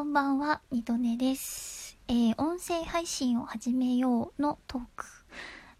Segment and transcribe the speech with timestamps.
[0.00, 1.98] こんばんは、二度寝です。
[2.08, 5.04] えー、音声配信を始めようのトーク、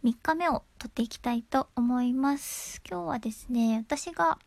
[0.05, 2.83] 3日目を撮っていきたいと思います。
[2.87, 4.39] 今日はですね、私が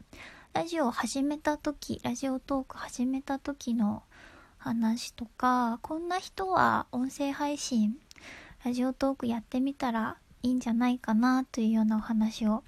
[0.53, 4.03] ラジオを始めた時、ラジオトーク始めた時の
[4.59, 7.97] 話とか、こんな人は音声配信、
[8.63, 12.63] ラジオトークやってみたらいいんじゃないかなというようなお話を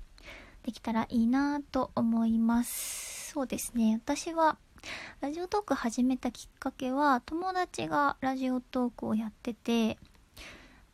[0.64, 3.32] できたらいいなと思います。
[3.34, 4.58] そうですね、私は
[5.22, 9.98] ラジオトーク始めたきっかけは友達がラジオトークをやってて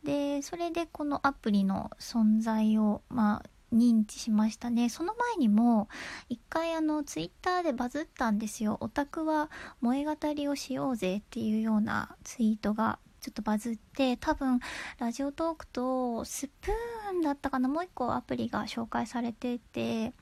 [0.04, 4.88] でそれでこのアプリの存在をまあ認知しましたね。
[4.90, 5.88] その前にも
[6.28, 8.76] 一回あのツイッターでバズったんですよ。
[8.80, 9.50] オタクは
[9.80, 14.60] 萌え語りをしようぜっていうようなツイートがちょっとバズって多分
[14.98, 17.68] ラジオトークとスプーンだったかな。
[17.68, 20.12] もう一個アプリが紹介されてて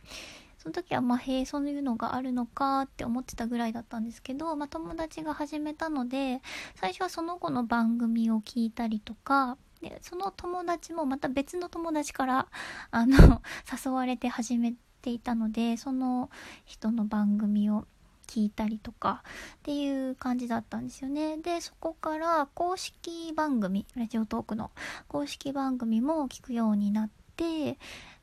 [0.63, 6.43] その時はまあへえそういうのがあるのかって思ってたぐらいだったんですけど、まあ、友達が始めたので
[6.75, 12.47] 最初はその子の番組を聞いたりとかでその友達もまた別の友達から
[12.91, 13.41] あの
[13.85, 16.29] 誘われて始めていたのでその
[16.67, 17.87] 人の番組を
[18.31, 19.25] 聞いたりとか
[19.57, 21.37] っていう感じだったんですよね。
[21.39, 24.71] で、そこから公式番組、ラジオトークの
[25.09, 27.79] 公式番組も聞くようになって、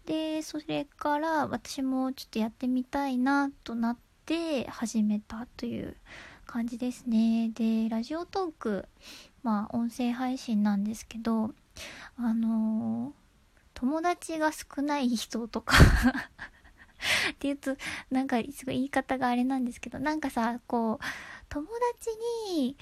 [0.06, 5.98] でそれから私もちょっとやってみたいなとなって始めたという
[6.46, 7.52] 感じですね。
[7.54, 8.86] でラジオトーク
[9.44, 11.52] まあ音声配信なんですけど
[12.18, 13.14] あの、
[13.74, 15.78] 友達が少ない人とか
[17.32, 17.76] っていうと
[18.10, 21.06] なんかすごい言い方があれなんですけどなんかさこう
[21.50, 22.10] 友達
[22.54, 22.78] に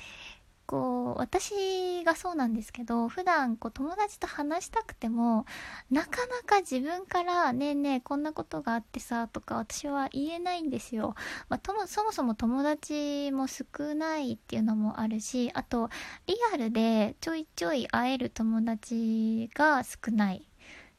[0.65, 5.45] こう私がそうなんですけど普段こう友達と話したくても
[5.91, 11.15] なかなか自分から「ねえねえこんなことがあってさ」とか私は言えないんですよ。
[11.49, 13.63] まあ、ともそもそも友達も少
[13.95, 15.89] ないっていうのもあるしあと
[16.27, 20.47] リアルでちょいちょい会える友達が少ない。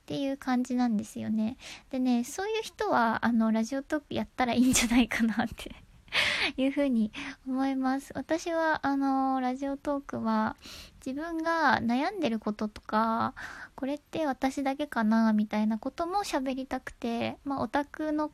[0.06, 1.56] っていう感じなんですよね。
[1.91, 5.75] でね、そういう人は、あの、ラジオトークやったらいいんじゃないかなって
[6.56, 7.12] いうふうに
[7.47, 8.12] 思います。
[8.15, 10.56] 私は、あの、ラジオトークは、
[11.05, 13.34] 自分が悩んでることとか、
[13.75, 18.31] これって私だけかな、みたいなことも喋りたくて、まあ、オタクの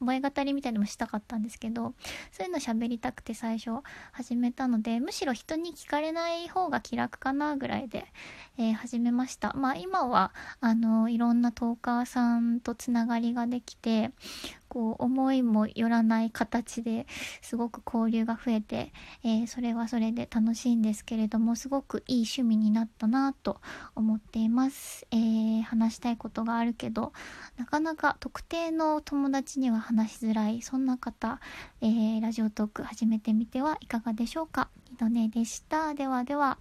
[0.00, 1.94] 萌え語りみたいのもしたかったんですけど
[2.30, 3.82] そういうの喋りたくて最初
[4.12, 8.04] 始めたのでむしろ人に聞かれない方が気楽かなぐらいで、
[8.58, 14.10] えー、始めましたまあ今はあのいろんなトーカーさんとつながりができて
[14.76, 17.06] こう思いもよらない形で
[17.40, 18.92] すごく交流が増えて、
[19.24, 23.62] えー、それはそれで楽しいんですけれどもすごくいい趣味になったなと
[23.94, 27.14] 思っています、えー、話したいことがあるけど
[27.56, 31.40] なかなか特定の友達には話しづらいそんな方、
[31.80, 34.68] えー、ラジオトーク始めてみてはいかがでしょうか。
[34.90, 35.94] 二度寝でした。
[35.94, 36.58] ではでは。